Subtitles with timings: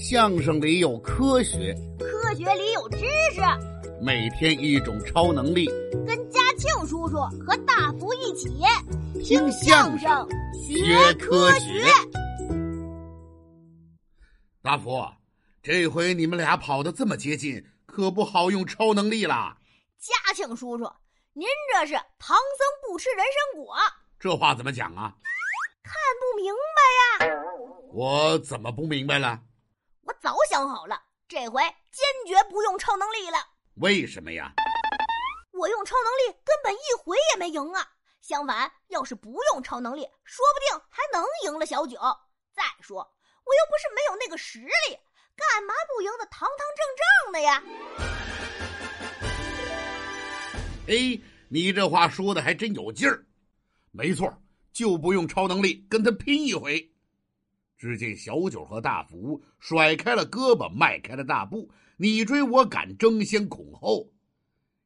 [0.00, 2.98] 相声里有科学，科学里有知
[3.34, 3.40] 识。
[4.00, 5.66] 每天一种超能力，
[6.06, 8.48] 跟嘉庆叔叔和大福一起
[9.24, 11.84] 听相声学科学。
[14.62, 15.04] 大福，
[15.64, 19.58] 这回你们俩跑得这么接近，可不好用超能力啦。
[19.98, 20.88] 嘉庆叔叔，
[21.32, 21.44] 您
[21.74, 23.74] 这是唐僧不吃人参果，
[24.20, 25.12] 这话怎么讲啊？
[25.82, 26.54] 看不明
[27.20, 27.42] 白呀？
[27.92, 29.40] 我怎么不明白了？
[30.08, 30.98] 我早想好了，
[31.28, 33.36] 这回坚决不用超能力了。
[33.74, 34.50] 为什么呀？
[35.52, 37.86] 我用超能力根本一回也没赢啊！
[38.22, 41.98] 相反，要是不用超能力，说不定还能赢了小九。
[42.54, 44.98] 再说，我又不是没有那个实力，
[45.36, 47.62] 干嘛不赢的堂堂正正的呀？
[50.88, 53.26] 哎，你这话说的还真有劲儿。
[53.90, 54.32] 没错。
[54.72, 56.88] 就不用超能力跟他拼一回。
[57.78, 64.10] 只见小九和大福甩开了胳膊，迈开了大步，你追我赶，争先恐后。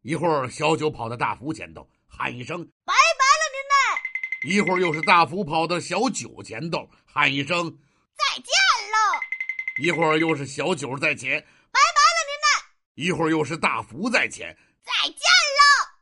[0.02, 7.70] 一会儿，小九跑到大福前头，喊一声“拜拜了，您嘞”；一会儿又是大福跑到小九前头，喊一声
[8.14, 9.18] “再见喽”；
[9.82, 11.40] 一会儿又是小九在前
[11.72, 15.92] ，“拜拜了，您嘞”；一会儿又是大福在前，“再见喽”。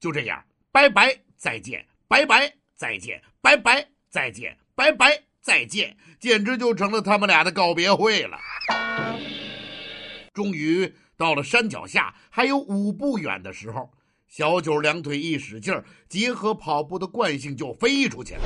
[0.00, 2.54] 就这样，拜拜，再见，拜拜。
[2.76, 8.38] 再见，拜拜，再见，拜拜，再见，简直就成了他们俩的告别会了。
[10.32, 13.90] 终于到了山脚下还有五步远的时候，
[14.28, 18.42] 小九两腿一使劲儿，结合跑步的惯性就飞出去了，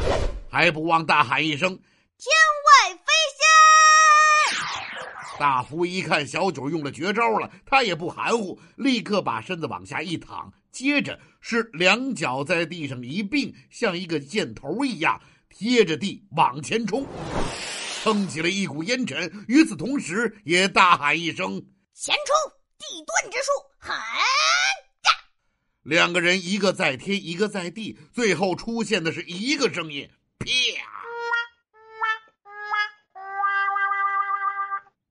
[0.49, 1.77] 还不忘大喊一声
[2.17, 2.33] ：“天
[2.89, 3.03] 外飞
[3.37, 4.57] 仙！”
[5.39, 10.53] 大福一看小九用了绝招了，他也不含糊，立刻把身子往下一躺。
[10.71, 15.21] 接着是两脚在地上一并，像一个箭头一样
[15.57, 17.07] 贴着地往前冲，
[18.03, 19.45] 撑起了一股烟尘。
[19.47, 22.35] 与此同时，也大喊一声：“前冲！
[22.77, 24.25] 地遁之术，喊呀！”
[25.85, 30.11] 两个人一个在天，一个在地，最后出现的是一个声音
[30.41, 30.47] ：“啪！”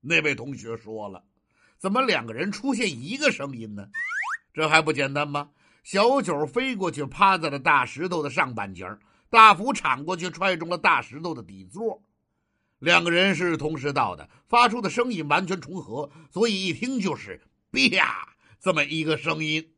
[0.01, 1.23] 那位同学说了
[1.79, 3.87] ：“怎么两个人出现一个声音呢？”
[4.53, 5.51] 这还不简单吗？
[5.85, 8.85] 小九飞过去，趴在了大石头的上半截
[9.33, 12.03] 大斧铲过去，踹中了大石头的底座。
[12.77, 17.41] 两个人是同时到的，发出的声音完全重合，所以一听就是
[17.73, 18.29] “啪”
[18.61, 19.73] 这么一个声音。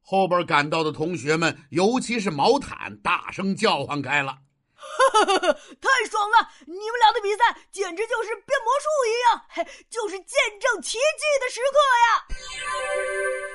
[0.00, 4.38] 后边赶到的同学们，尤其是毛毯，大声叫唤开了。
[5.80, 6.50] 太爽了！
[6.66, 12.26] 你们俩的比赛简直就是变魔术一样，嘿，就是见证奇迹的时刻呀！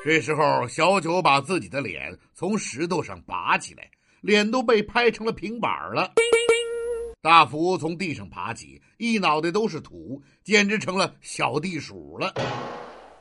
[0.06, 3.92] 这时候，小九把自己的脸从石头上拔起来，
[4.22, 6.14] 脸都被拍成了平板了。
[7.22, 12.34] 大福从地上爬起，一脑袋都是土，简直成了小地鼠了。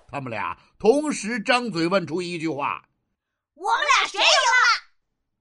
[0.09, 2.89] 他们俩同时张嘴问出一句话
[3.55, 4.89] ：“我们俩谁赢了？”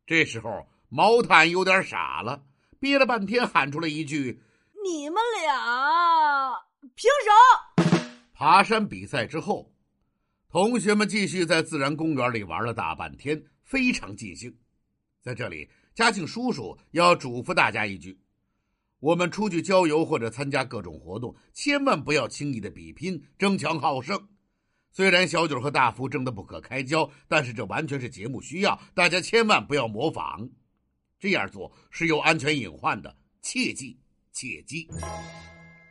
[0.08, 2.44] 这时候，毛毯有点傻了。
[2.80, 4.42] 憋了半天，喊出了一句
[4.84, 6.52] ：“你们俩
[6.96, 7.86] 平手。”
[8.34, 9.72] 爬山比赛之后，
[10.50, 14.56] 同学们继续在自然公园里玩了大半天，非常尽兴。
[15.28, 18.18] 在这里，嘉庆叔叔要嘱咐大家一句：
[19.02, 24.18] 我们出去郊游或者参加各种活动，千万不要轻易的比拼、争强好胜。
[24.90, 30.50] 虽然小九和大福争得不可开交，但是这完全是节目需要，大家千万不要模仿。
[31.20, 34.00] 这样做是有安全隐患的，切记
[34.32, 34.88] 切记。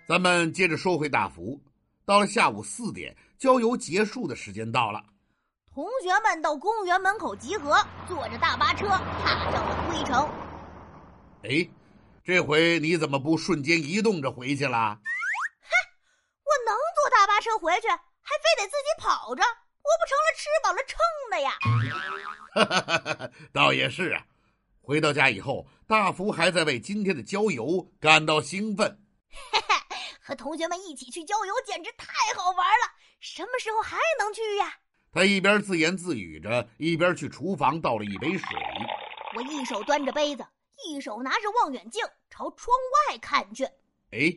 [0.08, 1.62] 咱们接着说回大福。
[2.06, 5.04] 到了下午四点，郊游结束的时间到了，
[5.76, 7.76] 同学们到公园门口集合，
[8.08, 10.26] 坐着大巴车踏上了归程。
[11.42, 11.68] 哎，
[12.24, 14.96] 这回你怎么不瞬间移动着回去了？
[14.96, 15.70] 哼，
[16.44, 17.98] 我能坐大巴车回去，还
[18.38, 20.98] 非得自己跑着，我不成了吃饱了撑
[21.30, 21.52] 的呀？
[22.54, 24.24] 哈哈，倒也是啊。
[24.80, 28.98] 回到家以后，大福还在为今天的郊游感到兴奋。
[29.52, 29.74] 嘿嘿，
[30.22, 32.96] 和同学们一起去郊游简直太好玩了！
[33.20, 34.72] 什么时候还能去呀？
[35.16, 38.46] 他一边自言自语着，一边去厨房倒了一杯水。
[39.34, 40.46] 我一手端着杯子，
[40.86, 42.76] 一手拿着望远镜朝窗
[43.08, 43.64] 外看去。
[44.10, 44.30] 哎，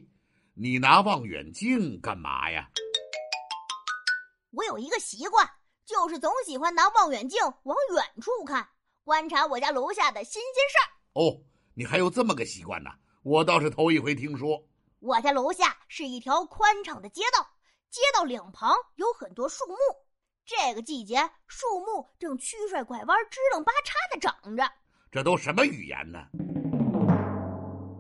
[0.54, 2.70] 你拿望远镜干嘛呀？
[4.52, 5.46] 我有一个习惯，
[5.84, 8.66] 就是总喜欢拿望远镜往远处看。
[9.04, 10.88] 观察我家楼下的新鲜事儿
[11.22, 11.42] 哦，
[11.74, 12.90] 你还有这么个习惯呢？
[13.24, 14.66] 我倒是头一回听说。
[15.02, 17.46] 我家楼下是一条宽敞的街道，
[17.90, 19.76] 街道两旁有很多树木。
[20.50, 24.68] 这个季节，树木正曲率拐弯、支棱八叉的长着。
[25.12, 26.26] 这都什么语言呢？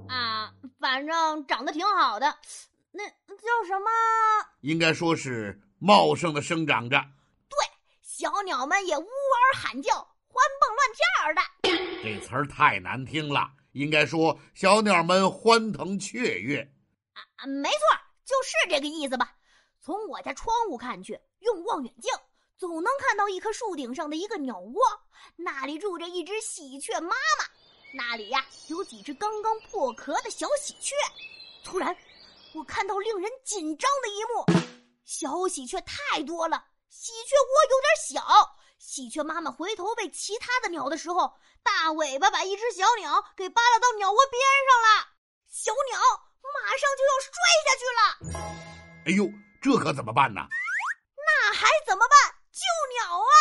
[0.09, 2.25] 啊，反正长得挺好的。
[2.91, 3.87] 那叫什么？
[4.61, 6.99] 应该说是茂盛的生长着。
[7.47, 7.59] 对，
[8.01, 9.93] 小鸟们也呜嗷喊叫，
[10.27, 12.01] 欢蹦乱跳的。
[12.01, 16.67] 这词儿太难听了，应该说小鸟们欢腾雀跃。
[17.13, 17.77] 啊，没错，
[18.25, 19.35] 就是这个意思吧。
[19.79, 22.11] 从我家窗户看去，用望远镜
[22.59, 24.81] 总能看到一棵树顶上的一个鸟窝，
[25.37, 27.45] 那里住着一只喜鹊妈妈，
[27.93, 30.93] 那里呀有几只刚刚破壳的小喜鹊。
[31.63, 31.95] 突然，
[32.53, 34.45] 我看到令人紧张的一幕：
[35.05, 38.57] 小喜鹊太多了，喜鹊窝有点小。
[38.77, 41.33] 喜鹊妈妈回头喂其他的鸟的时候，
[41.63, 45.07] 大尾巴把一只小鸟给扒拉到鸟窝边上了，
[45.47, 45.97] 小鸟
[46.43, 47.31] 马上就要摔
[47.63, 48.43] 下去了。
[49.05, 49.31] 哎呦！
[49.61, 50.41] 这可怎么办呢？
[51.15, 52.38] 那还怎么办？
[52.59, 53.31] 救鸟啊！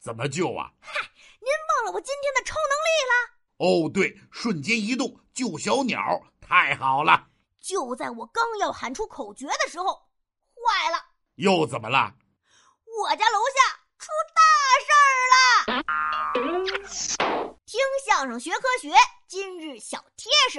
[0.00, 0.72] 怎么救啊？
[0.80, 1.00] 嗨，
[1.38, 3.14] 您忘了我今天的超能力了？
[3.58, 6.00] 哦，对，瞬间移动救小鸟，
[6.40, 7.28] 太好了！
[7.62, 10.08] 就在我刚要喊出口诀的时候，
[10.54, 10.98] 坏了！
[11.36, 12.14] 又怎么了？
[13.02, 14.42] 我家楼下出大
[14.82, 15.84] 事儿了！
[17.66, 18.92] 听相声学科学，
[19.28, 20.58] 今日小贴士。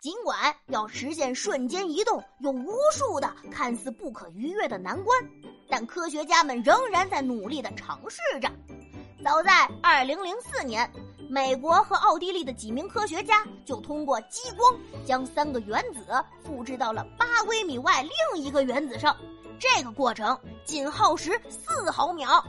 [0.00, 0.34] 尽管
[0.68, 5.22] 要实现瞬间移动有无数的看似不可逾越的难关，
[5.68, 8.50] 但科学家们仍然在努力地尝试着。
[9.22, 10.90] 早在2004年，
[11.28, 14.74] 美国和奥地利的几名科学家就通过激光
[15.04, 19.14] 将三个原子复制到了八微米外另一个原子上，
[19.58, 22.42] 这个过程仅耗时四毫秒。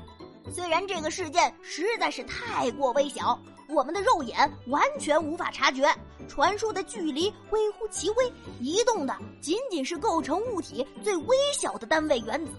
[0.53, 3.37] 虽然这个事件实在是太过微小。
[3.73, 5.87] 我们的肉眼完全无法察觉，
[6.31, 8.31] 传输的距离微乎其微，
[8.61, 12.53] 移动的仅仅是构成物体最微小的单位原子。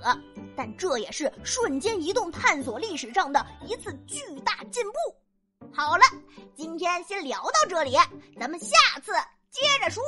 [0.54, 5.66] 但这也是瞬间移动探索历史上的一次巨大进步。
[5.72, 6.02] 好了，
[6.54, 7.96] 今天先聊到这里，
[8.38, 9.10] 咱们下次
[9.50, 10.02] 接着说。